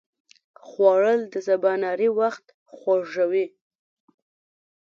[0.67, 3.45] خوړل د سباناري وخت خوږوي